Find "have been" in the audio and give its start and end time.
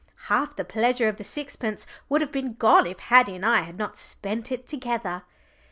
2.21-2.55